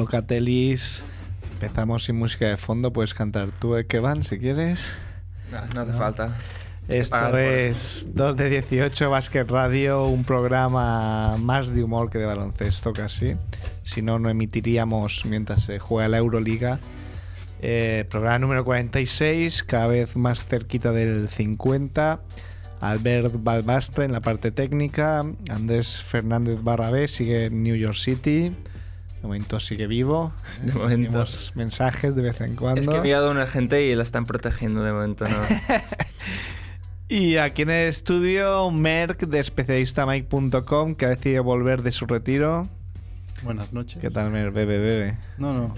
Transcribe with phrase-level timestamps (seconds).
[0.00, 1.04] Locatelis.
[1.52, 2.90] Empezamos sin música de fondo.
[2.90, 4.92] Puedes cantar tú, eh, que van, si quieres.
[5.52, 6.38] No, no hace falta.
[6.88, 12.24] Esto por es 2 de 18 Basket Radio, un programa más de humor que de
[12.24, 13.36] baloncesto casi.
[13.82, 16.80] Si no, no emitiríamos mientras se juega la Euroliga.
[17.60, 22.20] Eh, programa número 46, cada vez más cerquita del 50.
[22.80, 25.20] Albert Balbastre en la parte técnica.
[25.50, 28.52] Andrés Fernández Barrabé sigue en New York City.
[29.20, 30.32] De momento sigue vivo.
[30.62, 31.08] De momento.
[31.08, 32.80] Tenemos mensajes de vez en cuando.
[32.80, 35.36] Es que he enviado a una gente y la están protegiendo de momento, ¿no?
[37.08, 42.62] Y aquí en el estudio, Merck de especialistamike.com, que ha decidido volver de su retiro.
[43.42, 43.98] Buenas noches.
[43.98, 44.54] ¿Qué tal, Merck?
[44.54, 45.18] Bebe, bebe.
[45.36, 45.74] No, no.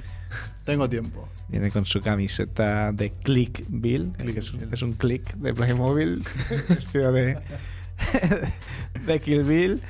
[0.66, 1.26] Tengo tiempo.
[1.48, 6.22] Viene con su camiseta de Clickville, que es, un- es un click de Playmobil,
[6.68, 7.38] vestido de,
[9.06, 9.82] de Kill Bill.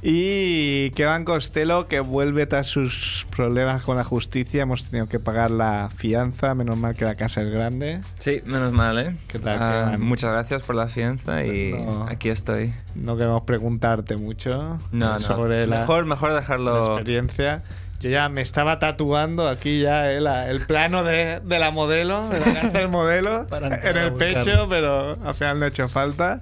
[0.00, 4.62] Y Kevin Costello, que vuelve tras sus problemas con la justicia.
[4.62, 8.00] Hemos tenido que pagar la fianza, menos mal que la casa es grande.
[8.20, 9.16] Sí, menos mal, ¿eh?
[9.26, 12.06] ¿Qué tal, Ah, muchas gracias por la fianza y No.
[12.08, 12.74] aquí estoy.
[12.94, 15.20] No queremos preguntarte mucho No, no.
[15.20, 16.94] sobre la, Mejor, mejor la dejarlo.
[16.94, 17.62] experiencia.
[18.00, 22.28] Yo ya me estaba tatuando aquí ya eh, la- el plano de, de la modelo,
[22.28, 26.40] de la cárcel modelo, Para en el pecho, pero al final no ha hecho falta.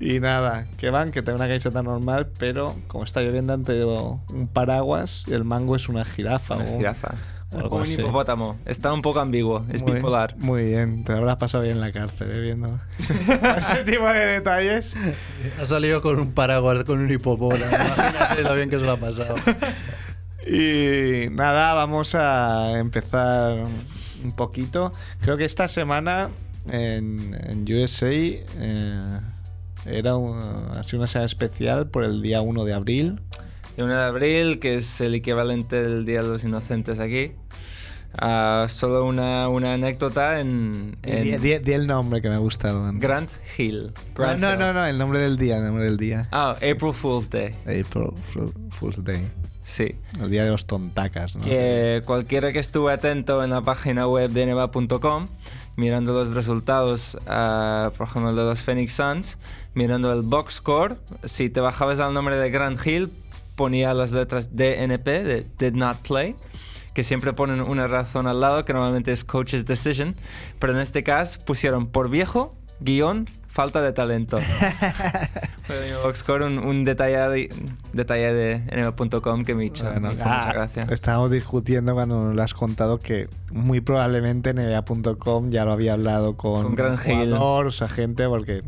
[0.00, 4.20] Y nada, que van, que tengo una camiseta normal, pero como está lloviendo han traído
[4.32, 6.54] un paraguas y el mango es una jirafa.
[6.56, 7.14] Una o- jirafa.
[7.52, 7.94] o algo Un así.
[7.94, 8.56] hipopótamo.
[8.64, 9.64] Está un poco ambiguo.
[9.72, 10.36] Es muy, bipolar.
[10.38, 14.18] Muy bien, te lo habrás pasado bien en la cárcel, eh, viendo este tipo de
[14.26, 14.94] detalles.
[15.60, 17.64] Ha salido con un paraguas, con un hipopótamo.
[17.66, 19.34] Imagínate lo bien que se lo ha pasado.
[20.46, 23.64] Y nada, vamos a empezar
[24.22, 24.92] un poquito.
[25.20, 26.28] Creo que esta semana
[26.70, 29.18] en, en USA eh,
[29.90, 30.38] era un-
[30.76, 33.20] ha sido una semana especial por el día 1 de abril.
[33.76, 37.32] El 1 de abril, que es el equivalente del Día de los Inocentes aquí.
[38.20, 42.38] Ah, solo una, una anécdota en, en Di, di- di el nombre que me ha
[42.38, 42.90] gustado.
[42.90, 43.92] No, Grant Hill.
[44.16, 44.58] Grant no, Hill.
[44.58, 46.22] no, no, el nombre del día, el nombre del día.
[46.32, 47.50] Ah, April Fool's Day.
[47.62, 49.28] April Fool- Fool's Day.
[49.62, 49.94] Sí.
[50.20, 51.44] El día de los tontacas, ¿no?
[51.44, 55.26] Que cualquiera que estuvo atento en la página web de neva.com,
[55.78, 59.38] mirando los resultados, ah, por ejemplo, de los Phoenix Suns,
[59.74, 63.12] mirando el box score, si te bajabas al nombre de Grant Hill,
[63.54, 66.34] ponía las letras DNP, de Did Not Play,
[66.94, 70.16] que siempre ponen una razón al lado, que normalmente es Coach's Decision,
[70.58, 73.26] pero en este caso pusieron por viejo, guion,
[73.58, 74.38] falta de talento.
[76.14, 77.48] Score, un, un detalle,
[77.92, 80.86] detalle de neva.com que me hizo, Bueno, me hizo ah, mucha gracia.
[80.90, 86.36] Estábamos discutiendo cuando nos lo has contado que muy probablemente NBA.com ya lo había hablado
[86.36, 87.30] con, Con Grant Hill.
[87.34, 88.62] jugadores, agente, porque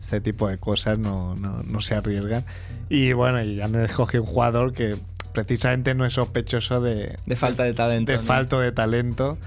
[0.00, 2.44] este tipo de cosas no, no, no se arriesgan.
[2.90, 4.96] Y bueno, ya me escogí un jugador que
[5.32, 8.12] precisamente no es sospechoso de, De falta de talento.
[8.12, 8.24] de ¿no?
[8.24, 9.38] falto de talento,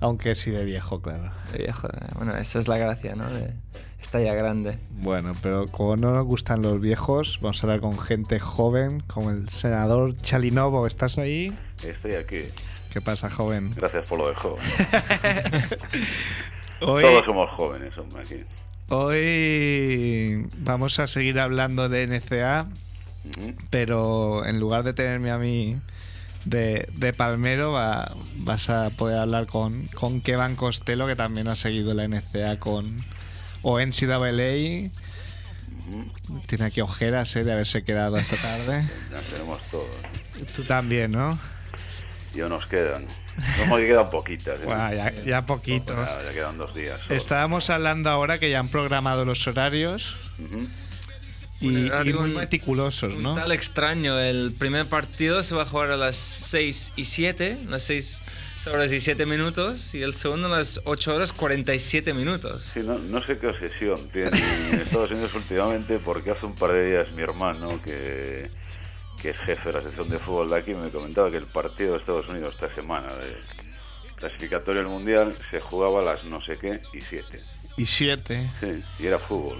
[0.00, 1.32] aunque sí de viejo, claro.
[1.52, 1.88] De viejo.
[1.88, 3.28] eh, Bueno, esa es la gracia, ¿no?
[3.28, 3.52] De,
[4.00, 4.76] está ya grande.
[5.02, 9.30] Bueno, pero como no nos gustan los viejos, vamos a hablar con gente joven, como
[9.30, 10.86] el senador Chalinovo.
[10.86, 11.52] ¿Estás ahí?
[11.84, 12.40] Estoy aquí.
[12.92, 13.70] ¿Qué pasa, joven?
[13.76, 14.64] Gracias por lo de joven.
[16.80, 18.36] Hoy, Todos somos jóvenes, hombre, aquí.
[18.88, 22.66] hoy vamos a seguir hablando de NCA,
[23.68, 25.76] pero en lugar de tenerme a mí
[26.46, 31.54] de, de Palmero, va- vas a poder hablar con, con Kevin Costello, que también ha
[31.54, 32.96] seguido la NCA con
[33.62, 34.90] o NCAA.
[36.46, 38.84] Tiene aquí ojeras eh, de haberse quedado esta tarde.
[39.10, 39.86] Ya tenemos todos.
[40.54, 41.38] Tú también, ¿no?
[42.34, 43.06] Ya nos quedan.
[43.58, 44.60] Como que quedan poquitas.
[44.60, 44.64] ¿eh?
[44.64, 45.94] Buah, ya, ya poquito.
[45.94, 47.00] Ya, ya quedan dos días.
[47.00, 47.14] solo.
[47.16, 50.16] Estábamos hablando ahora que ya han programado los horarios
[51.60, 53.34] y, Un y horario muy meticulosos, Un ¿no?
[53.34, 54.18] tal extraño.
[54.18, 58.22] El primer partido se va a jugar a las 6 y 7, las 6
[58.66, 62.62] horas y 7 minutos, y el segundo a las 8 horas 47 minutos.
[62.74, 64.30] Sí, no, no sé qué obsesión tiene
[64.72, 68.50] Estados Unidos últimamente porque hace un par de días mi hermano, que,
[69.20, 71.92] que es jefe de la sección de fútbol de aquí, me comentaba que el partido
[71.92, 73.38] de Estados Unidos esta semana de
[74.16, 77.40] clasificatorio del Mundial se jugaba a las no sé qué y siete.
[77.76, 78.50] Y siete.
[78.60, 79.58] Sí, y era fútbol.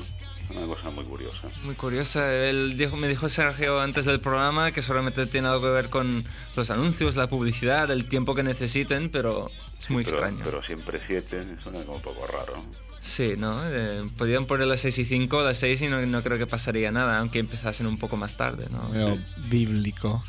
[0.56, 1.48] Una cosa muy curiosa.
[1.64, 2.34] Muy curiosa.
[2.34, 6.24] Él dijo, me dijo Sergio antes del programa que solamente tiene algo que ver con
[6.56, 9.48] los anuncios, la publicidad, el tiempo que necesiten, pero
[9.78, 10.40] es muy pero, extraño.
[10.44, 12.54] Pero siempre siete, suena como un poco raro.
[13.02, 13.58] Sí, ¿no?
[13.70, 16.90] Eh, podrían poner las 6 y 5, las 6 y no, no creo que pasaría
[16.92, 19.16] nada, aunque empezasen un poco más tarde, ¿no?
[19.48, 20.22] Bíblico.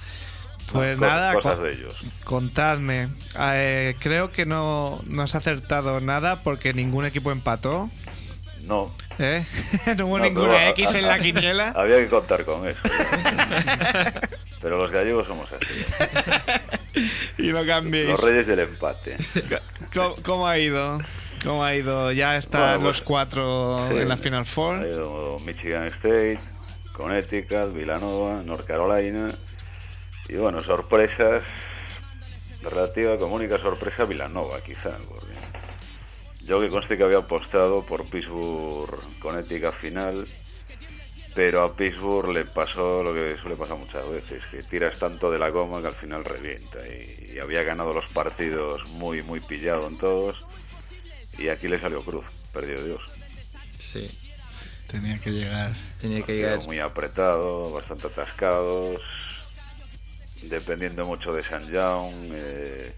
[0.72, 1.96] Pues Co- nada, Cosas co- de ellos.
[2.24, 3.10] contadme.
[3.40, 7.90] Eh, creo que no, no has acertado nada porque ningún equipo empató.
[8.66, 8.92] No.
[9.20, 9.44] ¿eh?
[9.98, 11.70] no hubo no, ninguna pero, X en la quiniela.
[11.76, 12.80] Había que contar con eso.
[14.62, 15.86] Pero los gallegos somos así.
[17.38, 18.10] y no cambiéis.
[18.10, 19.18] Los reyes del empate.
[19.94, 21.00] ¿Cómo, cómo ha ido?
[21.44, 22.12] ¿Cómo ha ido?
[22.12, 23.98] Ya están Bueno, pues, los cuatro sí.
[23.98, 24.86] en la Final Ha Four.
[24.86, 26.40] ido Michigan State,
[26.94, 29.30] Connecticut, Villanova, North Carolina.
[30.30, 31.42] Y bueno, sorpresas.
[32.64, 34.92] Relativa como única sorpresa Villanova, quizá.
[35.10, 35.34] Porque
[36.52, 40.28] yo que conste que había apostado por Pittsburgh, Connecticut final.
[41.34, 45.40] Pero a Pittsburgh le pasó lo que suele pasar muchas veces, que tiras tanto de
[45.40, 46.80] la goma que al final revienta.
[46.86, 50.44] Y, y había ganado los partidos muy, muy pillado en todos.
[51.38, 53.02] Y aquí le salió cruz, perdió Dios.
[53.80, 54.08] Sí,
[54.88, 55.72] Tenía que llegar.
[56.02, 56.60] tenía que llegar.
[56.64, 59.02] muy apretado, bastante atascados,
[60.42, 62.94] dependiendo mucho de San Young, eh,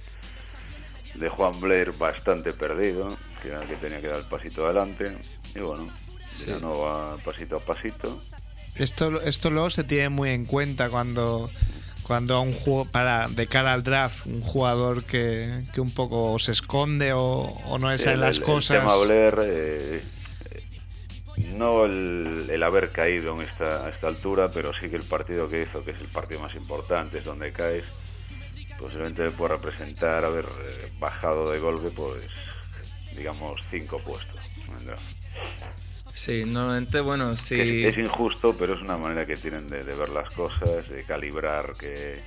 [1.13, 5.15] de Juan Blair bastante perdido, que era el que tenía que dar el pasito adelante,
[5.53, 5.87] y bueno,
[6.31, 6.45] Sí.
[6.45, 8.19] Villanova pasito a pasito.
[8.75, 11.47] Esto, esto luego se tiene muy en cuenta cuando,
[12.01, 16.39] cuando a un juego para de cara al draft, un jugador que, que un poco
[16.39, 17.19] se esconde o,
[17.67, 18.77] o no le salen El- las el- cosas.
[18.77, 20.01] El tema Blair, eh,
[20.55, 20.63] eh,
[21.55, 25.47] no el, el haber caído en esta, a esta altura, pero sí que el partido
[25.47, 27.83] que hizo, que es el partido más importante, es donde caes,
[28.79, 32.23] posiblemente puede representar haber eh, bajado de golpe, pues,
[33.15, 34.39] digamos, cinco puestos.
[34.85, 35.01] draft.
[36.13, 37.85] Sí, normalmente, bueno, sí.
[37.85, 41.03] Es, es injusto, pero es una manera que tienen de, de ver las cosas, de
[41.03, 42.21] calibrar que,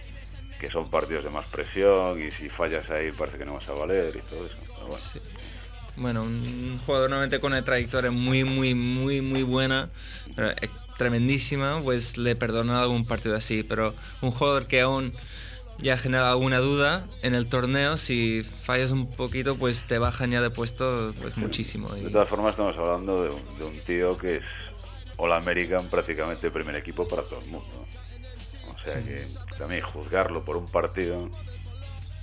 [0.61, 3.75] que son partidos de más presión y si fallas ahí parece que no vas a
[3.75, 4.57] valer y todo eso.
[4.81, 4.97] Bueno.
[4.99, 5.21] Sí.
[5.97, 9.89] Bueno, un jugador normalmente con una trayectoria muy, muy, muy, muy buena,
[10.35, 10.69] pero, eh,
[10.99, 13.63] tremendísima, pues le perdona algún partido así.
[13.63, 15.15] Pero un jugador que aún
[15.79, 20.41] ya genera alguna duda en el torneo, si fallas un poquito, pues te bajan ya
[20.41, 21.89] de puesto pues muchísimo.
[21.91, 24.43] De Y- todas formas, estamos hablando de un, de un tío que es
[25.19, 27.85] All American, prácticamente primer equipo para todo el mundo.
[28.69, 29.27] O sea que
[29.59, 31.29] también juzgarlo por un partido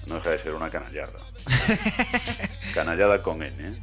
[0.08, 1.14] no deja de ser una canallada.
[2.74, 3.74] Canallada con N, ¿eh?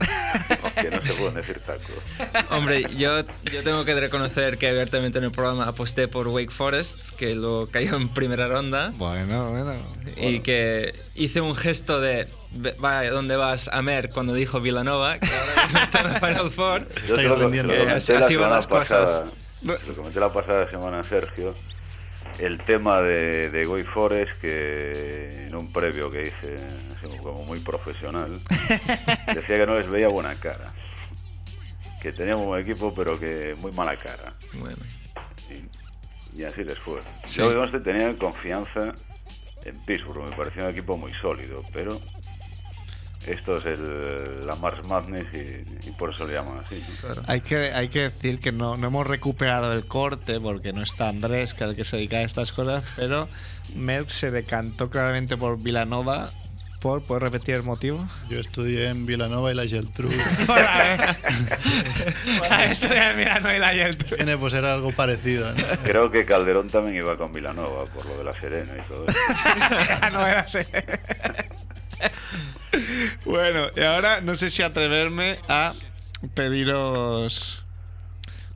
[0.81, 2.51] que no se pueden decir tacos.
[2.51, 7.11] Hombre, yo, yo tengo que reconocer que abiertamente en el programa aposté por Wake Forest,
[7.17, 8.93] que lo cayó en primera ronda.
[8.97, 9.75] Bueno, bueno.
[10.17, 14.11] y que hice un gesto de "Ve- va, ¿dónde vas a Mer?
[14.11, 16.89] cuando dijo Villanova, que ahora mismo está en la Final Four.
[17.07, 18.89] Yo te lo, te lo comenté así- van las cosas.
[18.89, 19.25] pasada,
[19.63, 21.55] lo comenté la pasada semana a Sergio,
[22.39, 26.57] el tema de, de Goy Forest, que en un previo que hice,
[27.23, 28.41] como muy profesional,
[29.35, 30.73] decía que no les veía buena cara.
[32.01, 34.33] Que teníamos un buen equipo, pero que muy mala cara.
[34.55, 34.77] Bueno,
[35.51, 37.01] Y, y así les fue.
[37.27, 37.39] Sí.
[37.39, 38.95] Yo, digamos, tenía confianza
[39.65, 42.01] en Pittsburgh, me parecía un equipo muy sólido, pero
[43.27, 46.77] esto es el, la Mars Madness y, y por eso le llaman así.
[46.77, 46.97] ¿no?
[47.01, 47.23] claro.
[47.27, 51.09] Hay que, hay que decir que no, no hemos recuperado el corte porque no está
[51.09, 53.29] Andrés, que es el que se dedica a estas cosas, pero
[53.77, 56.31] Merck se decantó claramente por Villanova.
[56.81, 57.03] ¿Por?
[57.03, 58.03] ¿Puedes repetir el motivo?
[58.31, 60.09] Yo estudié en Vilanova y la Geltrú.
[62.71, 64.17] Estudiar Milano y la Yeltsin.
[64.17, 65.53] Tiene pues era algo parecido.
[65.53, 65.63] ¿no?
[65.83, 69.19] Creo que Calderón también iba con Vilanova por lo de la Serena y todo eso.
[70.13, 70.61] no era así.
[73.25, 75.73] Bueno, y ahora no sé si atreverme a
[76.35, 77.63] pediros.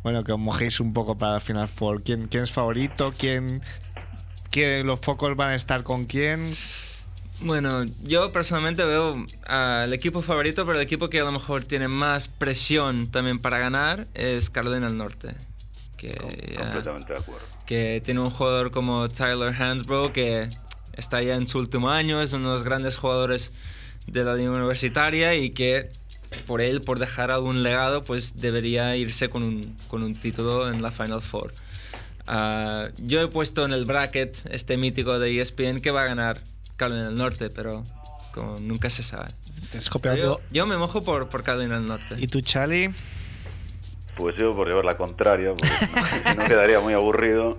[0.03, 2.03] Bueno, que os mojéis un poco para el Final Four.
[2.03, 3.11] ¿Quién, quién es favorito?
[3.17, 3.63] ¿Quién,
[4.51, 6.53] quién- los focos van a estar con quién?
[7.41, 11.89] Bueno, yo personalmente veo al equipo favorito, pero el equipo que a lo mejor tiene
[11.89, 15.35] más presión también para ganar es Carolina del Norte.
[15.97, 16.09] Que,
[16.55, 17.47] ya- Completamente de acuerdo.
[17.67, 20.49] que tiene un jugador como Tyler Hansbrough que
[20.93, 23.53] está ya en su último año, es uno de los grandes jugadores
[24.07, 25.91] de la liga universitaria y que
[26.47, 30.83] por él, por dejar algún legado, pues debería irse con un, con un título en
[30.83, 31.53] la Final Four.
[32.27, 36.43] Ah, yo he puesto en el bracket este mítico de ESPN que va a ganar
[36.77, 37.83] Carolina del Norte, pero
[38.33, 39.31] como nunca se sabe.
[39.71, 42.17] Te has copiado Yo, me mojo por, por Carolina del Norte.
[42.19, 42.93] ¿Y tú, Charlie?
[44.17, 47.59] Pues yo, por llevar la contraria, porque si no quedaría muy aburrido,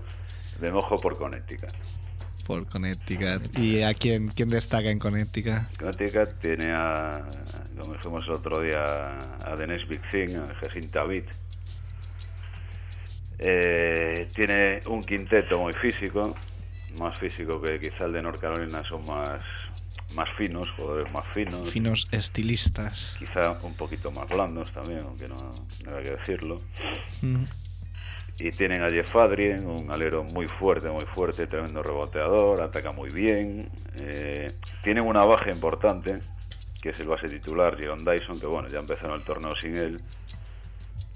[0.59, 1.71] me mojo por Connecticut.
[2.45, 3.57] Por Connecticut.
[3.57, 5.75] ¿Y a quién, quién destaca en Connecticut?
[5.79, 7.25] Connecticut tiene a,
[7.79, 11.25] como dijimos el otro día, a Denise Big Thing, a Jacinta Witt.
[13.39, 16.35] Eh, tiene un quinteto muy físico,
[16.99, 19.41] más físico que quizá el de North Carolina, son más,
[20.13, 21.69] más finos, jugadores más finos.
[21.69, 23.15] Finos estilistas.
[23.17, 25.49] Quizá un poquito más blandos también, aunque no,
[25.83, 26.57] no hay que decirlo.
[27.21, 27.43] Mm.
[28.37, 33.09] Y tienen a Jeff Adrien, un alero muy fuerte, muy fuerte, tremendo reboteador, ataca muy
[33.09, 33.69] bien.
[33.95, 34.51] Eh,
[34.83, 36.19] tienen una baja importante,
[36.81, 40.01] que es el base titular, Jaron Dyson, que bueno, ya empezaron el torneo sin él.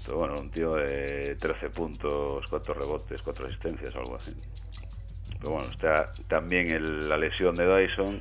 [0.06, 4.34] Pero bueno, un tío de 13 puntos, 4 rebotes, 4 asistencias, algo así.
[5.38, 8.20] Pero bueno, está, también el- la lesión de Dyson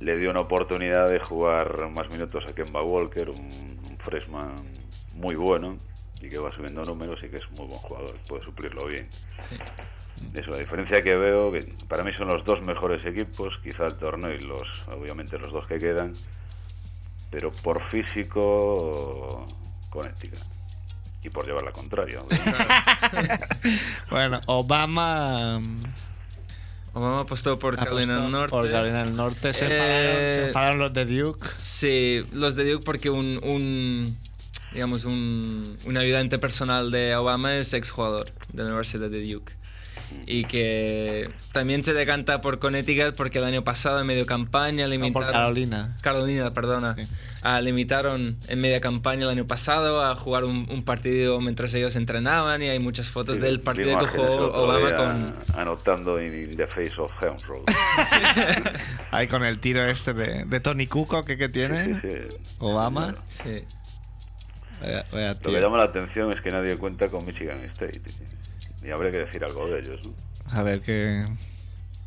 [0.00, 4.54] le dio una oportunidad de jugar más minutos a Kemba Walker, un freshman
[5.14, 5.76] muy bueno
[6.20, 9.08] y que va subiendo números y que es muy buen jugador, puede suplirlo bien.
[10.34, 13.94] Eso, la diferencia que veo, que para mí son los dos mejores equipos, quizá el
[13.96, 16.12] torneo y los, obviamente los dos que quedan,
[17.30, 19.44] pero por físico,
[19.90, 20.40] Connecticut.
[21.22, 22.20] Y por llevar la contraria.
[24.10, 25.58] Bueno, Obama.
[25.60, 25.76] mm,
[26.94, 28.50] Obama apostó por Carolina del apostó Norte.
[28.50, 29.52] Por Carolina del Norte.
[29.52, 31.48] Se, Eh, enfadaron, se enfadaron los de Duke.
[31.56, 34.16] Sí, los de Duke porque un, un
[34.72, 39.52] digamos, un, un ayudante personal de Obama es exjugador de la Universidad de Duke.
[40.26, 44.90] Y que también se decanta por Connecticut porque el año pasado en medio campaña No,
[44.90, 45.12] limitaron...
[45.12, 45.96] por Carolina.
[46.00, 46.94] Carolina, perdona.
[46.98, 47.06] Sí.
[47.42, 51.94] Ah, limitaron en media campaña el año pasado a jugar un, un partido mientras ellos
[51.94, 55.34] entrenaban y hay muchas fotos Sí, del partido que jugó Obama con...
[55.58, 57.64] Anotando in the face of Helms Road.
[59.10, 62.00] Ahí con el tiro este de, de Tony Cuco que, que tiene.
[62.00, 62.36] Sí, sí.
[62.60, 63.14] Obama.
[63.44, 63.62] Sí.
[64.80, 68.00] Vaya- vaya Lo que llama la atención es que nadie cuenta con Michigan State.
[68.82, 70.04] Y habría que decir algo de ellos.
[70.06, 70.12] ¿no?
[70.52, 71.22] A ver qué,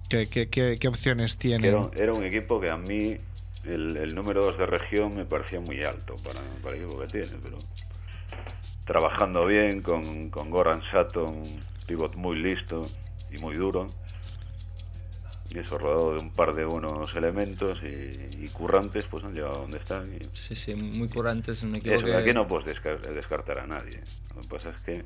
[0.10, 1.68] qué, qué, qué- qué opciones tiene.
[1.68, 3.18] era, era un equipo que a mí,
[3.66, 7.08] el, el número 2 de región, me parecía muy alto para, para el equipo que
[7.08, 7.28] tiene.
[7.42, 7.58] Pero
[8.86, 12.82] trabajando bien con, con Goran Sutton, un pivot muy listo
[13.32, 13.88] y muy duro.
[15.54, 19.56] Y eso rodeado de un par de buenos elementos y, y currantes, pues han llegado
[19.56, 20.06] a donde están.
[20.14, 22.16] Y Sí, sí, muy curante, es un equipo Eso, que...
[22.16, 24.02] aquí no puedes desca- descartar a nadie.
[24.34, 25.04] Lo que pasa es que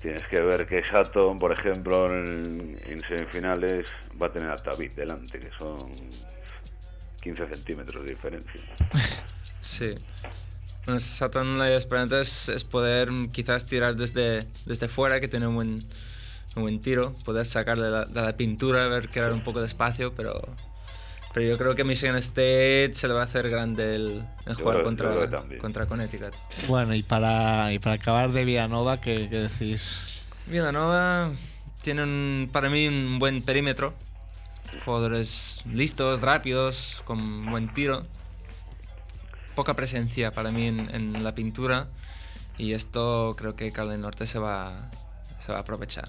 [0.00, 3.86] tienes que ver que Sutton, por ejemplo, en, en semifinales
[4.20, 5.90] va a tener a Tabit delante, que son
[7.22, 8.60] 15 centímetros de diferencia.
[9.60, 9.94] Sí.
[10.84, 15.54] Bueno, Satan la esperanza es, es poder quizás tirar desde, desde fuera, que tiene un
[15.54, 15.76] buen,
[16.56, 20.14] un buen tiro, poder sacarle la, de la pintura, ver crear un poco de espacio,
[20.14, 20.40] pero,
[21.32, 24.22] pero yo creo que Michigan State se le va a hacer grande el,
[24.54, 25.30] jugar creo- contra,
[25.60, 26.32] contra Connecticut.
[26.68, 30.22] Bueno, y para, y para acabar de Villanova, ¿qué, qué decís?
[30.46, 31.32] Villanova
[31.82, 33.94] tiene un- para mí un buen perímetro,
[34.84, 38.04] jugadores listos, rápidos, con buen tiro.
[39.54, 41.86] Poca presencia para mí en, en la pintura
[42.58, 44.72] y esto creo que Carolina Norte se va,
[45.44, 46.08] se va a aprovechar.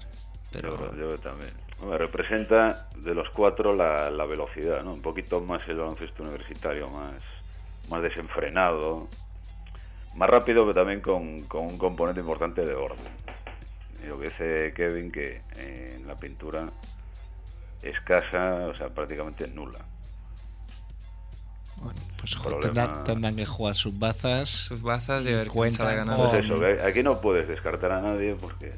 [0.62, 1.50] Pero Yo, también.
[1.98, 4.94] Representa de los cuatro la, la velocidad, ¿no?
[4.94, 7.14] Un poquito más el baloncesto universitario, más,
[7.90, 9.08] más desenfrenado,
[10.14, 13.04] más rápido, pero también con, con un componente importante de orden.
[14.02, 16.66] Y lo que dice Kevin, que eh, en la pintura
[17.82, 19.80] escasa, o sea, prácticamente nula.
[21.76, 24.48] Bueno, pues Problema- tendrán, tendrán que jugar sus bazas.
[24.48, 26.22] sus bazas y a ver sale ganando.
[26.22, 28.72] con- Pues eso, que aquí no puedes descartar a nadie porque,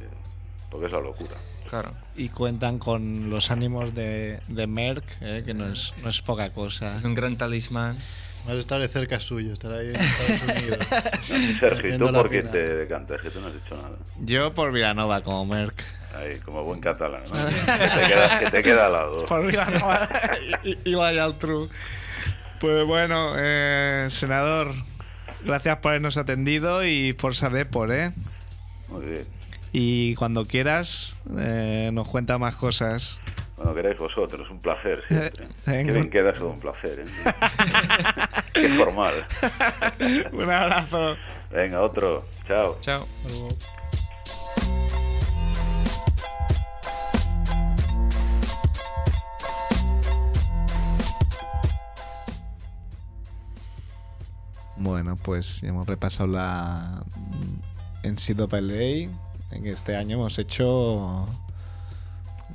[0.68, 1.36] porque es la locura.
[1.68, 1.92] Claro.
[2.16, 6.50] Y cuentan con los ánimos de, de Merck, eh, que no es, no es poca
[6.50, 6.96] cosa.
[6.96, 7.96] Es un gran talismán.
[8.46, 10.86] Vas a estar de cerca suyo, estar ahí en Estados Unidos.
[11.60, 13.20] Sergio, ¿y Viendo tú por qué te decantas?
[13.20, 13.96] Que tú no has dicho nada.
[14.20, 15.82] Yo por Villanova como Merck.
[16.16, 17.34] Ahí, como buen catalán, ¿no?
[17.34, 17.42] que,
[18.00, 19.26] te queda, que te queda al lado.
[19.26, 20.08] Por Villanova
[20.64, 21.68] y, y- vaya al true.
[22.60, 24.72] Pues bueno, eh, senador,
[25.44, 28.12] gracias por habernos atendido y Forza Depor, ¿eh?
[28.88, 29.37] Muy bien.
[29.72, 33.20] Y cuando quieras, eh, nos cuenta más cosas.
[33.56, 35.48] Cuando queráis vosotros, un placer siempre.
[35.66, 35.86] Venga.
[35.86, 37.00] Que bien queda un placer.
[37.00, 37.04] ¿eh?
[38.52, 39.26] Qué formal.
[40.32, 41.16] Un abrazo.
[41.50, 42.24] Venga, otro.
[42.46, 42.78] Chao.
[42.80, 43.06] Chao.
[54.76, 57.02] Bueno, pues ya hemos repasado la
[58.04, 59.27] NCAA.
[59.50, 61.26] En este año hemos hecho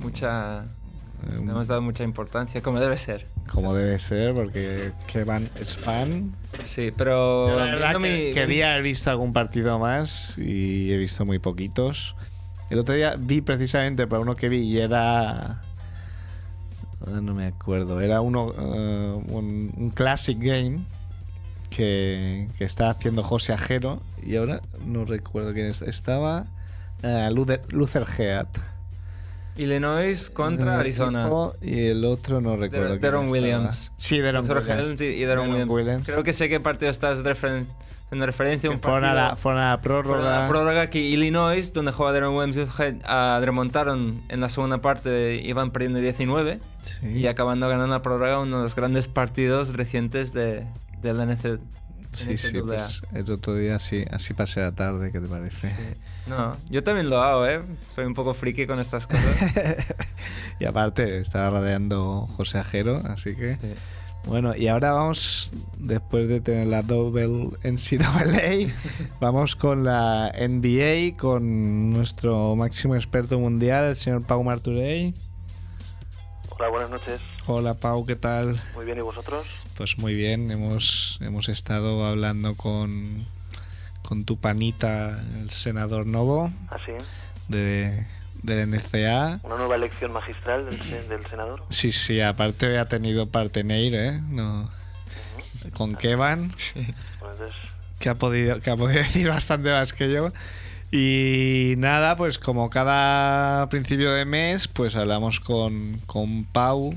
[0.00, 0.62] Mucha.
[0.62, 0.66] eh,
[1.44, 3.26] Le hemos dado mucha importancia, como debe ser.
[3.52, 6.34] como debe ser, porque Kevan es fan.
[6.64, 7.48] Sí, pero.
[7.48, 11.38] Yo la verdad que mi- quería haber visto algún partido más y he visto muy
[11.38, 12.14] poquitos.
[12.70, 15.60] El otro día vi precisamente para uno que vi y era.
[17.06, 18.00] No me acuerdo.
[18.00, 18.52] Era uno.
[18.56, 20.78] eh, un, un Classic Game
[21.70, 26.46] que, que está haciendo José Ajero y ahora no recuerdo quién es- estaba.
[27.04, 28.46] Eh, Luther, Head.
[29.56, 31.28] Illinois contra Arizona.
[31.62, 32.96] Y el otro no recuerdo.
[32.98, 33.28] Deron.
[33.28, 33.92] Williams.
[33.96, 34.68] Sí, Deron Williams.
[34.68, 35.70] Helms y y Deron Deron Williams.
[35.70, 36.04] Williams.
[36.06, 37.66] Creo que sé qué partido estás referen-
[38.10, 40.16] en referencia un fueron, a la, fueron a la prórroga.
[40.18, 44.20] Fueron a la prórroga que Illinois, donde juega Deron Williams y Luther Head, ah, remontaron
[44.28, 47.08] en la segunda parte, iban perdiendo 19 Sí.
[47.20, 50.64] y acabando ganando la prórroga uno de los grandes partidos recientes de,
[51.00, 51.58] del NC,
[52.14, 55.74] Sí, sí, pues el otro día sí, así pasé la tarde, ¿qué te parece?
[56.26, 57.60] No, yo también lo hago, ¿eh?
[57.92, 59.24] Soy un poco friki con estas cosas.
[60.58, 63.58] y aparte, estaba rodeando José Ajero, así que...
[64.26, 68.72] Bueno, y ahora vamos, después de tener la Double NCAA,
[69.20, 75.12] vamos con la NBA, con nuestro máximo experto mundial, el señor Pau Marturey.
[76.56, 77.20] Hola, buenas noches.
[77.46, 78.62] Hola Pau, ¿qué tal?
[78.74, 79.44] Muy bien, ¿y vosotros?
[79.76, 83.26] Pues muy bien, hemos, hemos estado hablando con,
[84.02, 86.52] con tu panita, el senador Novo.
[86.70, 86.92] ¿Ah, sí?
[87.48, 88.06] De,
[88.42, 89.40] del NCA.
[89.42, 91.64] Una nueva elección magistral del, del senador.
[91.70, 94.20] Sí, sí, aparte ha tenido parteneir, ¿eh?
[94.28, 94.70] No.
[95.76, 96.52] Con Kevan.
[97.98, 100.30] que, ha podido, que ha podido decir bastante más que yo.
[100.96, 106.94] Y nada, pues como cada principio de mes, pues hablamos con, con Pau,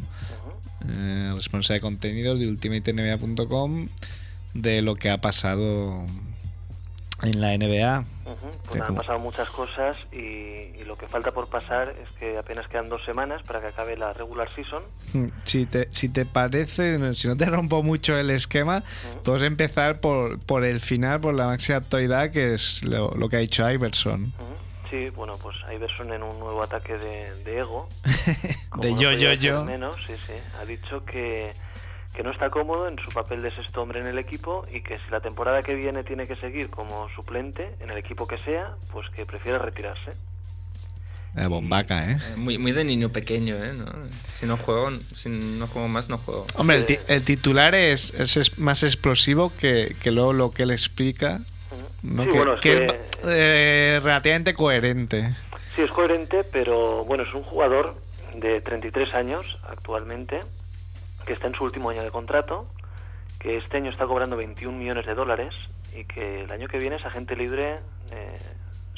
[0.87, 3.87] eh, responsable de contenidos de ultimatenba.com,
[4.53, 6.05] de lo que ha pasado
[7.23, 8.03] en la NBA.
[8.67, 12.87] Pues han pasado muchas cosas y, lo que falta por pasar es que apenas quedan
[12.87, 14.81] dos semanas para que acabe la regular season.
[15.13, 18.83] Mm, si te, si te parece, si no te rompo mucho el esquema,
[19.23, 23.39] puedes empezar por, por el final, por la máxima actualidad, que es lo, que ha
[23.39, 24.31] dicho Iverson.
[24.89, 27.89] Sí, bueno, pues Iverson en un nuevo ataque de, ego.
[28.77, 29.65] de yo, yo, yo.
[29.65, 30.33] Menos, sí, sí.
[30.61, 31.51] Ha dicho que
[32.17, 34.97] que no está cómodo en su papel de sexto hombre en el equipo y que
[34.97, 38.71] si la temporada que viene tiene que seguir como suplente en el equipo que sea,
[38.91, 40.13] pues que prefiere retirarse.
[41.35, 42.17] La bombaca, ¿eh?
[42.19, 42.35] ¿eh?
[42.35, 43.71] Muy, muy de niño pequeño, ¿eh?
[44.33, 46.47] Si no juego, si no juego más, no juego.
[46.55, 51.41] Hombre, el, titular es, es, más explosivo que, que luego lo que él explica.
[52.01, 52.25] ¿no?
[52.59, 52.93] que, es
[53.25, 55.35] eh, relativamente coherente.
[55.75, 57.95] Sí, es coherente, pero bueno, es un jugador
[58.33, 60.39] de 33 años actualmente
[61.27, 62.67] que está en su último año de contrato,
[63.39, 65.55] que este año está cobrando 21 millones de dólares
[65.93, 67.79] y que el año que viene es agente libre
[68.11, 68.39] eh,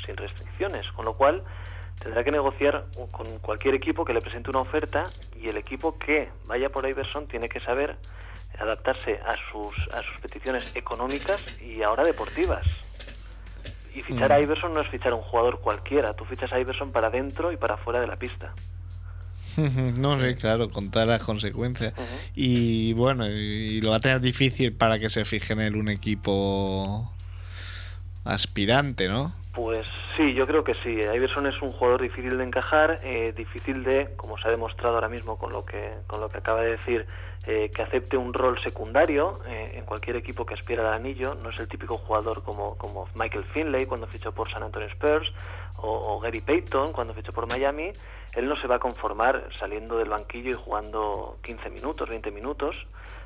[0.05, 1.43] sin restricciones, con lo cual
[1.99, 6.29] tendrá que negociar con cualquier equipo que le presente una oferta y el equipo que
[6.45, 7.97] vaya por Iverson tiene que saber
[8.59, 12.65] adaptarse a sus, a sus peticiones económicas y ahora deportivas.
[13.93, 14.43] Y fichar a mm.
[14.43, 17.57] Iverson no es fichar a un jugador cualquiera, tú fichas a Iverson para dentro y
[17.57, 18.53] para fuera de la pista.
[19.99, 21.93] No sé, claro, con todas las consecuencias.
[22.35, 25.89] Y bueno, y lo va a tener difícil para que se fije en él un
[25.89, 27.11] equipo
[28.23, 29.33] aspirante, ¿no?
[29.53, 29.85] Pues
[30.15, 30.89] sí, yo creo que sí.
[30.89, 35.09] Iverson es un jugador difícil de encajar, eh, difícil de, como se ha demostrado ahora
[35.09, 37.07] mismo con lo que, con lo que acaba de decir,
[37.47, 41.33] eh, que acepte un rol secundario eh, en cualquier equipo que aspira al anillo.
[41.33, 45.33] No es el típico jugador como, como Michael Finlay cuando fichó por San Antonio Spurs
[45.77, 47.93] o, Gary Payton cuando fichó por Miami
[48.35, 52.85] él no se va a conformar saliendo del banquillo y jugando 15 minutos, 20 minutos.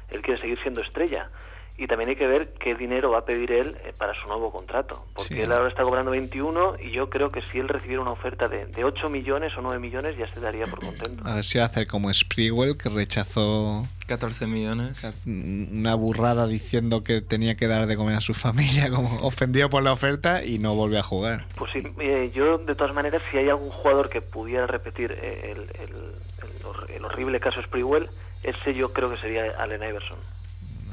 [0.10, 1.30] Él quiere seguir siendo estrella.
[1.76, 4.52] Y también hay que ver qué dinero va a pedir él eh, para su nuevo
[4.52, 5.06] contrato.
[5.16, 8.48] Porque él ahora está cobrando 21 y yo creo que si él recibiera una oferta
[8.48, 11.24] de, de 8 millones o 9 millones ya se daría por contento.
[11.26, 15.16] A ver si va a hacer como Sprewell que rechazó 14 millones.
[15.26, 19.82] Una burrada diciendo que tenía que dar de comer a su familia, como ofendido por
[19.82, 21.48] la oferta y no volvió a jugar.
[21.56, 25.54] Pues sí, eh, yo de todas maneras, si hay algún jugador que pudiera repetir eh,
[25.54, 28.10] el, el, el horrible caso Sprewell,
[28.44, 30.20] ese yo creo que sería Allen Iverson.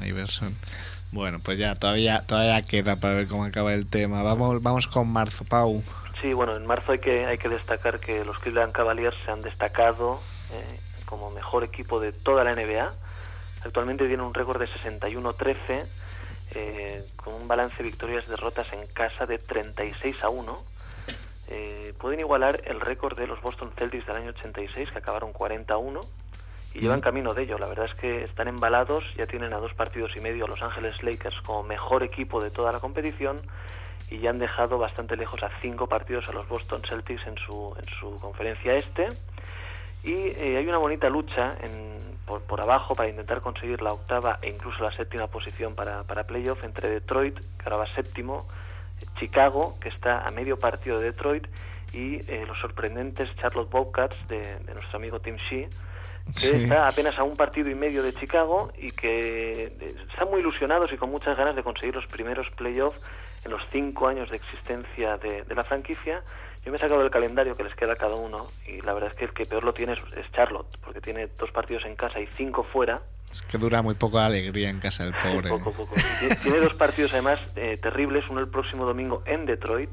[0.05, 0.55] Iverson.
[1.11, 4.23] Bueno, pues ya todavía todavía queda para ver cómo acaba el tema.
[4.23, 5.83] Vamos vamos con marzo, Pau.
[6.21, 9.41] Sí, bueno, en marzo hay que hay que destacar que los Cleveland Cavaliers se han
[9.41, 12.93] destacado eh, como mejor equipo de toda la NBA.
[13.65, 15.85] Actualmente tienen un récord de 61-13
[16.55, 20.63] eh, con un balance de victorias y derrotas en casa de 36 a 1.
[21.49, 25.73] Eh, pueden igualar el récord de los Boston Celtics del año 86 que acabaron 40
[25.73, 26.01] a 1
[26.73, 27.57] y llevan camino de ello.
[27.57, 30.61] La verdad es que están embalados, ya tienen a dos partidos y medio a Los
[30.61, 33.41] Ángeles Lakers como mejor equipo de toda la competición
[34.09, 37.75] y ya han dejado bastante lejos a cinco partidos a los Boston Celtics en su,
[37.77, 39.09] en su conferencia este.
[40.03, 44.39] Y eh, hay una bonita lucha en, por, por, abajo para intentar conseguir la octava
[44.41, 48.47] e incluso la séptima posición para, para playoff entre Detroit, que ahora va séptimo,
[49.19, 51.47] Chicago, que está a medio partido de Detroit,
[51.93, 55.67] y eh, los sorprendentes Charlotte Bobcats de, de nuestro amigo Tim Shea,
[56.39, 60.39] que está apenas a un partido y medio de Chicago y que eh, están muy
[60.39, 62.99] ilusionados y con muchas ganas de conseguir los primeros playoffs
[63.43, 66.23] en los cinco años de existencia de, la franquicia.
[66.63, 69.09] Yo me he sacado el calendario que les queda a cada uno y la verdad
[69.09, 72.19] es que el que peor lo tiene es, Charlotte, porque tiene dos partidos en casa
[72.19, 73.01] y cinco fuera.
[73.31, 75.49] Es que dura muy poco alegría en casa el pobre.
[75.49, 75.95] poco, poco.
[76.43, 79.89] Tiene, dos partidos además eh, terribles, uno el próximo domingo en Detroit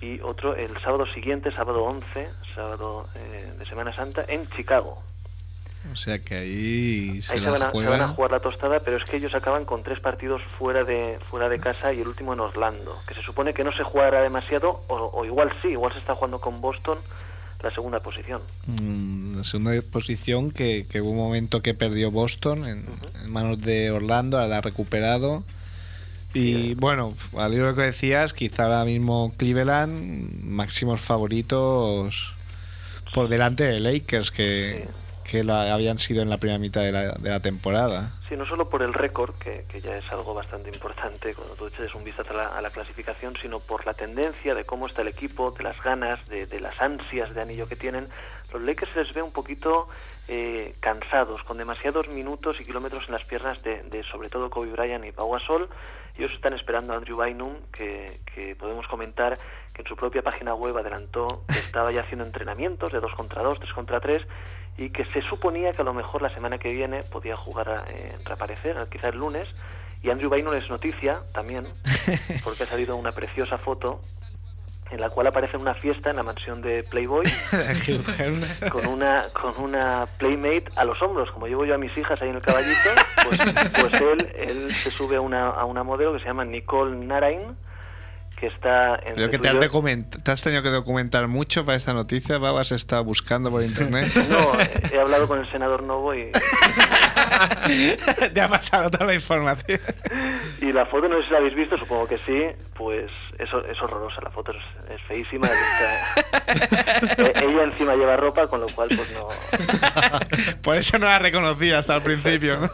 [0.00, 5.02] y otro el sábado siguiente, sábado 11, sábado eh, de Semana Santa, en Chicago.
[5.92, 7.92] O sea que ahí se Ahí se van, a, se juegan.
[7.92, 11.18] van a jugar la tostada, pero es que ellos acaban con tres partidos fuera de
[11.30, 14.20] fuera de casa y el último en Orlando, que se supone que no se jugará
[14.22, 16.98] demasiado, o, o igual sí, igual se está jugando con Boston
[17.62, 18.40] la segunda posición.
[18.66, 22.86] Mm, la segunda posición que, que hubo un momento que perdió Boston en,
[23.28, 25.42] manos de Orlando, ahora la ha recuperado.
[26.36, 32.34] Y bueno, al hilo que decías, quizá ahora mismo Cleveland, máximos favoritos
[33.14, 34.86] por delante de Lakers, que,
[35.24, 38.12] que lo habían sido en la primera mitad de la, de la temporada.
[38.28, 41.68] Sí, no solo por el récord, que, que ya es algo bastante importante cuando tú
[41.68, 45.02] eches un vistazo a la, a la clasificación, sino por la tendencia de cómo está
[45.02, 48.08] el equipo, de las ganas, de, de las ansias de anillo que tienen.
[48.52, 49.88] Los Lakers se les ve un poquito
[50.28, 54.72] eh, cansados, con demasiados minutos y kilómetros en las piernas de, de sobre todo Kobe
[54.72, 55.68] Bryant y Pau Gasol.
[56.18, 59.38] Ellos están esperando a Andrew Bynum, que, que podemos comentar
[59.72, 63.42] que en su propia página web adelantó que estaba ya haciendo entrenamientos de 2 contra
[63.42, 64.26] 2, 3 contra 3,
[64.78, 68.12] y que se suponía que a lo mejor la semana que viene podía jugar, eh,
[68.24, 69.54] reaparecer, quizá el lunes.
[70.02, 71.66] Y Andrew Bynum es noticia también,
[72.44, 74.00] porque ha salido una preciosa foto
[74.90, 77.26] en la cual aparece una fiesta en la mansión de Playboy
[78.70, 82.28] con una con una playmate a los hombros como llevo yo a mis hijas ahí
[82.28, 82.90] en el caballito
[83.28, 83.40] pues,
[83.80, 87.56] pues él él se sube a una, a una modelo que se llama Nicole Narain
[88.38, 89.54] que está en que te has,
[90.22, 94.14] te has tenido que documentar mucho para esta noticia, Babas está buscando por internet.
[94.28, 96.30] no he- he hablado con el senador Novo y,
[98.34, 99.80] te ha pasado toda la información.
[100.60, 103.80] Y la foto no sé si la habéis visto supongo que sí pues eso es
[103.82, 108.88] horrorosa la foto es, es feísima está- eh, ella encima lleva ropa con lo cual
[108.96, 109.28] pues no
[110.62, 112.58] Por eso no la reconocí hasta el principio.
[112.58, 112.70] ¿no?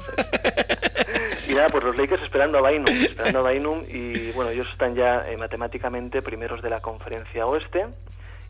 [1.48, 4.94] Y nada, pues los Lakers esperando a Bynum, esperando a Bynum y bueno, ellos están
[4.94, 7.86] ya eh, matemáticamente primeros de la conferencia oeste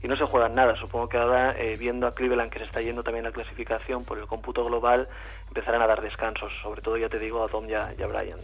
[0.02, 0.76] y no se juegan nada.
[0.76, 4.18] Supongo que ahora, eh, viendo a Cleveland que se está yendo también la clasificación por
[4.18, 5.08] el cómputo global,
[5.48, 8.06] empezarán a dar descansos, sobre todo ya te digo a Tom y a, y a
[8.06, 8.42] Bryant.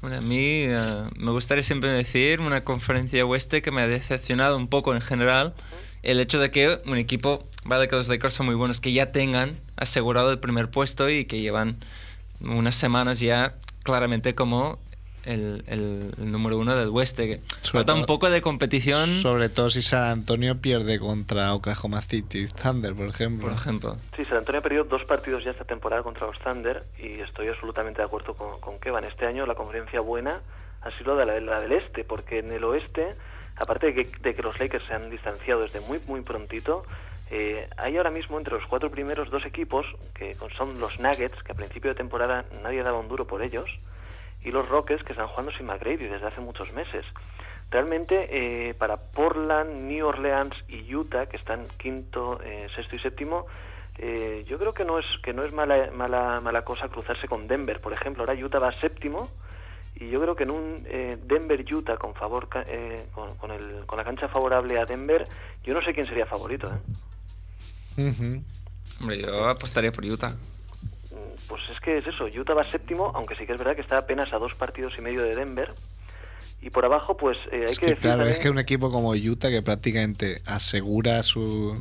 [0.00, 4.56] Bueno, a mí eh, me gustaría siempre decir una conferencia oeste que me ha decepcionado
[4.56, 5.54] un poco en general
[6.04, 9.10] el hecho de que un equipo, vale que los Lakers son muy buenos, que ya
[9.10, 11.76] tengan asegurado el primer puesto y que llevan
[12.40, 14.78] unas semanas ya claramente como
[15.28, 17.26] el, el- el número uno del oeste.
[17.26, 22.00] Que Sobre falta un poco de competición, Sobre todo si San Antonio pierde contra Oklahoma
[22.02, 23.48] City Thunder, por ejemplo.
[23.48, 23.96] por ejemplo.
[24.16, 27.48] Sí, San Antonio ha perdido dos partidos ya esta temporada contra los Thunder y estoy
[27.48, 29.04] absolutamente de acuerdo con, con Kevan.
[29.04, 30.40] Este año la conferencia buena
[30.82, 33.08] ha sido la, de la del este, porque en el oeste,
[33.56, 36.84] aparte de que, de que los Lakers se han distanciado desde muy, muy prontito,
[37.30, 41.52] eh, hay ahora mismo entre los cuatro primeros dos equipos, que son los Nuggets, que
[41.52, 43.68] a principio de temporada nadie daba un duro por ellos,
[44.42, 47.04] y los Rockets, que están jugando sin McGrady desde hace muchos meses.
[47.70, 53.46] Realmente, eh, para Portland, New Orleans y Utah, que están quinto, eh, sexto y séptimo,
[53.98, 57.46] eh, yo creo que no es que no es mala, mala, mala cosa cruzarse con
[57.48, 57.80] Denver.
[57.80, 59.28] Por ejemplo, ahora Utah va séptimo
[59.96, 63.84] y yo creo que en un eh, Denver-Utah con, favor, ca- eh, con, con el-
[63.86, 65.26] con la cancha favorable a Denver,
[65.64, 66.68] yo no sé quién sería favorito.
[66.72, 68.08] ¿eh?
[68.08, 68.42] Ujú.
[69.00, 70.32] Hombre, yo apostaría por Utah.
[71.48, 73.98] Pues es que es eso, Utah va séptimo, aunque sí que es verdad que está
[73.98, 75.72] apenas a dos partidos y medio de Denver.
[76.60, 78.90] Y por abajo, pues eh, hay Es que, que decir claro, es que un equipo
[78.90, 81.74] como Utah que prácticamente asegura su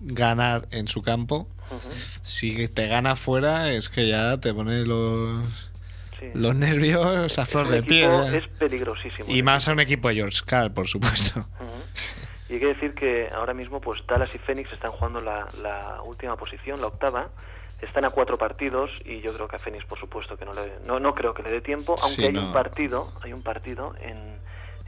[0.00, 1.48] ganar en su campo,
[2.22, 5.44] si te gana fuera es que ya te pone los,
[6.18, 6.26] sí.
[6.34, 8.34] los nervios a flor de piel.
[8.34, 9.28] Es peligrosísimo.
[9.28, 11.44] Y más a un equipo de George Carl, por supuesto.
[12.48, 16.00] Y hay que decir que ahora mismo pues Dallas y Phoenix están jugando la, la
[16.02, 17.30] última posición, la octava.
[17.80, 20.78] Están a cuatro partidos y yo creo que a Phoenix por supuesto que no le
[20.86, 22.46] no, no creo que le dé tiempo, aunque Sí, hay no.
[22.46, 24.38] un partido, hay un partido en,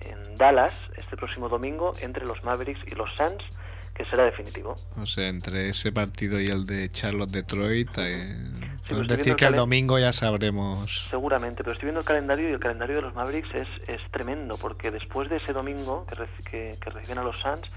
[0.01, 3.43] en Dallas este próximo domingo entre los Mavericks y los Suns
[3.95, 4.77] que será definitivo.
[4.97, 9.45] O sea, entre ese partido y el de Charlotte-Detroit, eh, pues podemos estoy decir que
[9.45, 11.07] el domingo ya sabremos.
[11.11, 14.57] Seguramente, pero estoy viendo el calendario y el calendario de los Mavericks es, es tremendo,
[14.57, 17.71] porque después de ese domingo que, reci- que, que reciben a los Suns,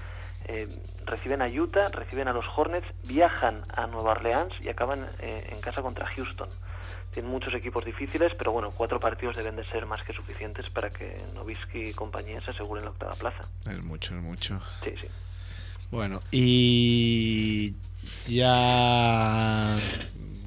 [0.46, 0.68] eh,
[1.06, 5.60] reciben a Utah, reciben a los Hornets, viajan a Nueva Orleans y acaban eh, en
[5.60, 6.48] casa contra Houston.
[7.12, 10.90] Tienen muchos equipos difíciles, pero bueno, cuatro partidos deben de ser más que suficientes para
[10.90, 13.42] que Nowitzki y compañía se aseguren la octava plaza.
[13.70, 14.60] Es mucho, es mucho.
[14.82, 15.08] Sí, sí.
[15.90, 17.74] Bueno, y
[18.26, 19.76] ya,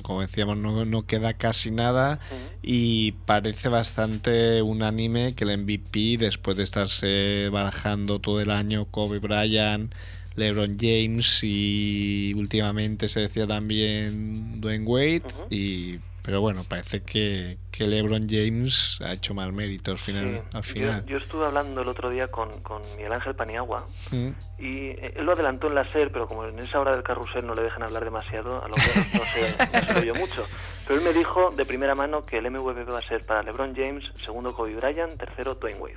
[0.07, 2.21] como decíamos, no, no queda casi nada
[2.61, 9.19] y parece bastante unánime que el MVP, después de estarse barajando todo el año Kobe
[9.19, 9.93] Bryant,
[10.37, 17.87] LeBron James y últimamente se decía también Dwayne Wade y pero bueno, parece que, que
[17.87, 20.29] LeBron James ha hecho mal mérito al final.
[20.29, 20.41] Sí.
[20.57, 21.05] Al Yo, final.
[21.05, 24.27] yo estuve hablando el otro día con, con Miguel Ángel Paniagua Mm.
[24.59, 27.47] y eh, él lo adelantó en la SER, pero como en esa hora del carrusel
[27.47, 30.45] no le dejan hablar demasiado, a lo mejor no se, no se lo oyó mucho.
[30.85, 33.73] Pero él me dijo de primera mano que el MVP va a ser para LeBron
[33.73, 35.95] James, segundo Kobe Bryant, tercero Dwayne Wade.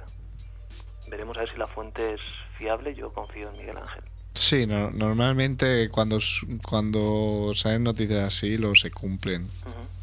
[1.11, 2.21] Veremos a ver si la fuente es
[2.57, 4.05] fiable, yo confío en Miguel Ángel.
[4.35, 6.19] Sí, no- normalmente cuando,
[6.64, 9.43] cuando salen noticias así, lo se cumplen.
[9.43, 10.00] Ujú.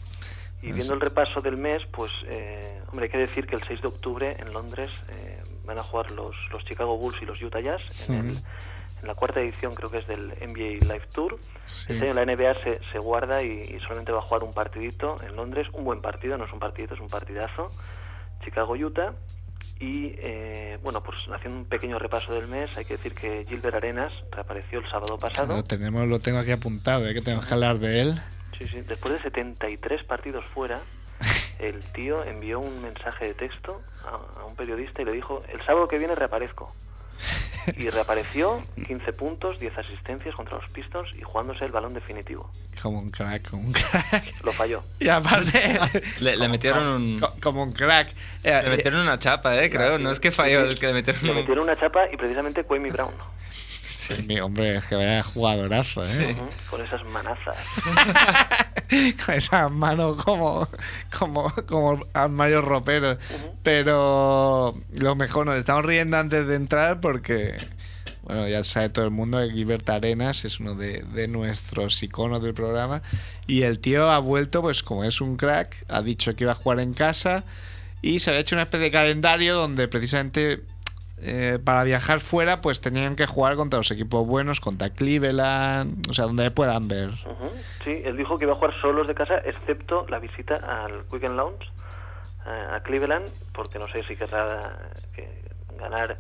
[0.70, 3.82] Y viendo el repaso del mes, pues, eh, hombre, hay que decir que el 6
[3.82, 7.60] de octubre en Londres eh, van a jugar los, los Chicago Bulls y los Utah
[7.62, 8.38] Jazz en, el-
[9.02, 11.38] en la cuarta edición, creo que es del NBA Live Tour.
[11.68, 11.94] Sí.
[11.94, 15.18] Este año la NBA se, se guarda y, y solamente va a jugar un partidito
[15.22, 17.70] en Londres, un buen partido, no es un partidito, es un partidazo.
[18.44, 19.14] Chicago-Utah.
[19.80, 23.76] Y eh, bueno, pues haciendo un pequeño repaso del mes, hay que decir que Gilbert
[23.76, 25.56] Arenas reapareció el sábado pasado.
[25.58, 27.14] Lo, tenemos, lo tengo aquí apuntado, ¿eh?
[27.14, 28.22] que tenemos que hablar de él.
[28.58, 28.82] Sí, sí.
[28.82, 30.80] Después de 73 partidos fuera,
[31.60, 35.62] el tío envió un mensaje de texto a, a un periodista y le dijo, el
[35.66, 36.74] sábado que viene reaparezco.
[37.76, 42.50] Y reapareció, 15 puntos, 10 asistencias contra los Pistons y jugándose el balón definitivo.
[42.82, 44.42] Como un crack, como un crack.
[44.46, 44.84] Lo falló.
[45.00, 45.78] Y aparte,
[46.22, 47.20] Le, le metieron un...
[47.20, 48.08] co- como un crack.
[48.44, 50.00] Eh, Le metieron una chapa, eh, creo.
[50.00, 51.36] No es que falló, es que le metieron Le un...
[51.38, 53.14] metieron una chapa y precisamente Kwame Brown.
[54.10, 56.34] Eh, mi hombre, es que vaya jugadorazo, ¿eh?
[56.34, 57.58] Ujú, Con esas manazas.
[59.26, 60.68] Con esas manos como,
[61.18, 63.18] como, como armarios roperos.
[63.30, 63.56] Ujú.
[63.64, 67.58] Pero lo mejor, nos estamos riendo antes de entrar porque,
[68.24, 72.42] bueno, ya sabe todo el mundo que Gilbert Arenas es uno de, de nuestros iconos
[72.42, 73.02] del programa.
[73.46, 76.56] Y el tío ha vuelto, pues como es un crack, ha dicho que iba a
[76.56, 77.44] jugar en casa
[78.02, 80.62] y se había hecho una especie de calendario donde precisamente
[81.20, 86.14] eh, para viajar fuera pues tenían que jugar contra los equipos buenos, contra Cleveland, o
[86.14, 87.10] sea, donde puedan ver.
[87.10, 87.52] Ujú.
[87.84, 91.36] Sí, él dijo que iba a jugar solos de casa, excepto la visita al Weekend
[91.36, 91.66] Lounge
[92.46, 94.78] eh, a Cleveland, porque no sé si querrá
[95.14, 95.44] que
[95.80, 96.18] ganar,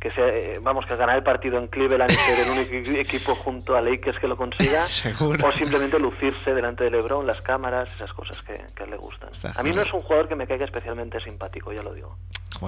[0.00, 2.98] que sea, eh, vamos, que ganar el partido en Cleveland y ser el único equi-
[2.98, 5.46] equipo junto a Lakers que lo consiga, Seguro.
[5.46, 9.30] o simplemente lucirse delante de LeBron, las cámaras, esas cosas que, que le gustan.
[9.30, 12.16] Está A mí no es un jugador que me caiga especialmente simpático, ya lo digo.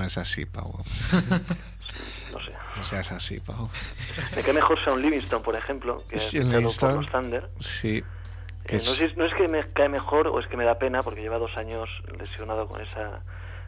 [0.04, 0.72] Es así, Pau.
[2.32, 2.52] No sé.
[2.76, 3.68] No seas así, Pau.
[4.36, 6.96] Me cae mejor Sean Livingston, por ejemplo, que Livingston.
[6.96, 7.48] los Thunder.
[7.58, 7.98] Sí.
[8.66, 11.20] Eh, es- no es que me cae mejor o es que me da pena porque
[11.22, 11.88] lleva dos años
[12.18, 13.20] lesionado con esa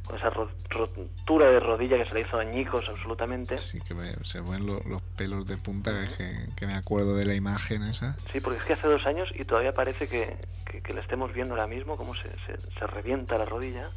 [0.04, 3.56] con esa ro- rotura de rodilla que se le hizo añicos absolutamente.
[3.58, 7.14] Sí, que me- se ven lo- los pelos de punta, que, que- que me acuerdo
[7.16, 8.16] de la imagen esa.
[8.32, 11.32] Sí, porque es que hace dos años y todavía parece que, que, que le estemos
[11.32, 13.90] viendo ahora mismo cómo se, se, se revienta la rodilla.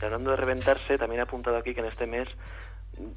[0.00, 2.28] Y hablando de reventarse, también he apuntado aquí que en este mes,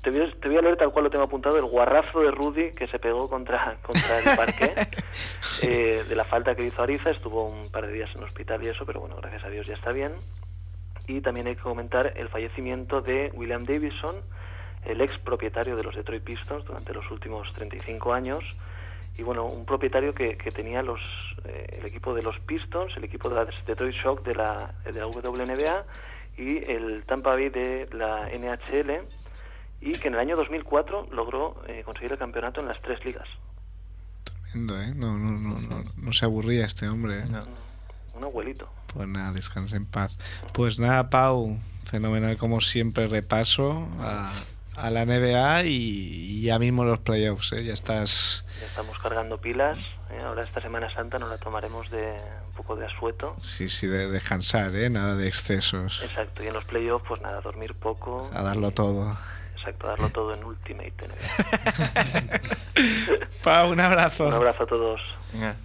[0.02, 2.32] te voy, a- te voy a leer tal cual lo tengo apuntado, el guarrazo de
[2.32, 4.76] Rudy que se pegó contra, contra el parque
[5.62, 8.68] eh, de la falta que hizo Ariza, estuvo un par de días en hospital y
[8.70, 10.14] eso, pero bueno, gracias a Dios ya está bien.
[11.08, 14.16] Y también hay que comentar el fallecimiento de William Davison,
[14.86, 18.44] el ex propietario de los Detroit Pistons durante los últimos 35 años.
[19.18, 21.02] Y bueno, un propietario que, que tenía los,
[21.46, 24.94] eh, el equipo de los Pistons, el equipo de la Detroit Shock de la, de
[24.94, 25.86] la WNBA
[26.38, 29.06] y el Tampa Bay de la NHL
[29.82, 33.28] y que en el año 2004 logró eh, conseguir el campeonato en las tres ligas.
[34.24, 34.94] Tremendo, ¿eh?
[34.96, 37.26] No, no, no, no, no se aburría este hombre, ¿eh?
[38.16, 38.70] Un abuelito.
[38.94, 40.18] Pues nada, descanse en paz.
[40.54, 44.32] Pues nada, Pau, fenomenal como siempre repaso a,
[44.76, 47.64] a la NBA y, y ya mismo los playoffs, ¿eh?
[47.64, 48.48] Ya estás...
[48.60, 49.80] Ya estamos cargando pilas.
[50.12, 50.20] ¿eh?
[50.24, 53.36] Ahora esta Semana Santa nos la tomaremos de un poco de asueto.
[53.42, 54.90] Sí, sí, de descansar, ¿eh?
[54.90, 56.02] Nada de excesos.
[56.04, 56.44] Exacto.
[56.44, 58.30] Y en los playoffs, pues nada, dormir poco.
[58.34, 59.18] A darlo todo.
[59.56, 62.40] Exacto, darlo todo en Ultimate NBA.
[63.44, 64.28] Pau, un abrazo.
[64.28, 65.02] Un abrazo a todos.
[65.32, 65.56] Venga.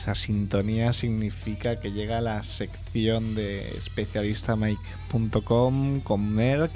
[0.00, 6.72] Esa sintonía significa que llega la sección de especialistamike.com con Merck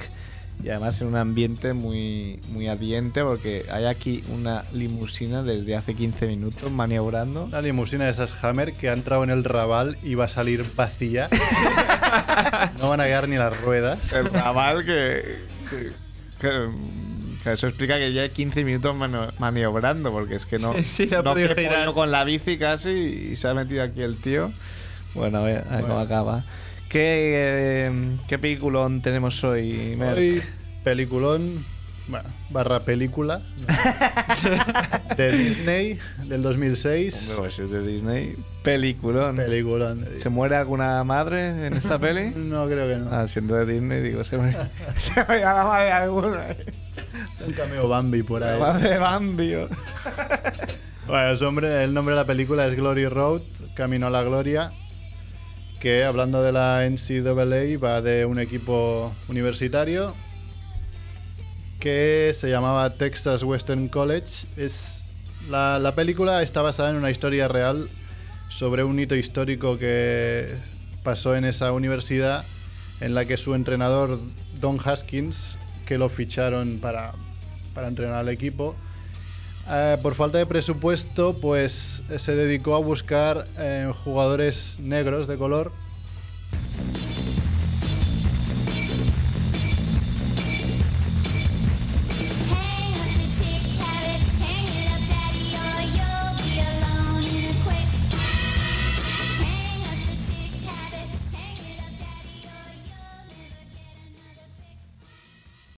[0.63, 5.95] y además en un ambiente muy, muy ardiente porque hay aquí una limusina desde hace
[5.95, 7.45] 15 minutos maniobrando.
[7.45, 10.71] Una limusina de esas Hammer que ha entrado en el Raval y va a salir
[10.77, 11.31] vacía.
[12.79, 14.01] no van a quedar ni las ruedas.
[14.13, 14.29] El
[14.85, 15.39] que,
[15.71, 15.93] que,
[16.43, 16.69] que,
[17.45, 18.97] Claro, Eso explica que lleva 15 minutos
[19.39, 21.93] maniobrando, porque es que no, Sí, sí, no girar.
[21.93, 24.51] con la bici casi y se ha metido aquí el tío.
[25.15, 26.01] Bueno, a ver, a ver cómo Bueno.
[26.01, 26.45] acaba.
[26.89, 27.93] ¿Qué, eh,
[28.29, 30.17] ¿Qué peliculón tenemos hoy, Mer?
[30.17, 30.43] Hoy,
[30.85, 31.65] peliculón,
[32.09, 33.41] bueno, barra película
[35.17, 37.15] de Disney del 2006.
[37.21, 38.35] Hombre, pues es de Disney.
[38.63, 39.37] Peliculón.
[39.37, 40.05] Peliculón.
[40.05, 42.33] de ¿Se muere alguna madre en esta peli?
[42.37, 43.11] No creo que no.
[43.13, 44.53] Ah, siendo de Disney, digo, se me,
[44.99, 46.47] se me va la madre alguna.
[47.47, 48.61] Un cameo Bambi por ahí.
[48.61, 49.55] madre Bambi.
[49.55, 49.69] oh.
[51.07, 53.43] Bueno, su el nombre de la película es Glory Road,
[53.75, 54.73] Camino a la Gloria,
[55.81, 60.15] que hablando de la NCAA va de un equipo universitario
[61.79, 64.47] que se llamaba Texas Western College.
[64.57, 65.05] Es,
[65.51, 67.91] la, la película está basada en una historia real
[68.49, 70.55] sobre un hito histórico que
[71.03, 72.47] pasó en esa universidad
[73.01, 74.19] en la que su entrenador
[74.61, 77.13] Don Haskins, que lo ficharon para,
[77.75, 78.75] para entrenar al equipo,
[79.69, 85.37] eh, por falta de presupuesto, pues eh, se dedicó a buscar eh, jugadores negros de
[85.37, 85.73] color